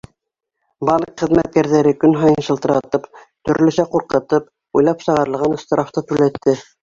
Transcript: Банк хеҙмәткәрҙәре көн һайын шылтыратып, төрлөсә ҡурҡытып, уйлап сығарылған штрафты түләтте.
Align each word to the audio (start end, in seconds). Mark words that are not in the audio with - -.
Банк 0.89 1.19
хеҙмәткәрҙәре 1.23 1.91
көн 2.03 2.15
һайын 2.21 2.45
шылтыратып, 2.47 3.05
төрлөсә 3.49 3.87
ҡурҡытып, 3.93 4.49
уйлап 4.79 5.05
сығарылған 5.09 5.57
штрафты 5.65 6.05
түләтте. 6.13 6.57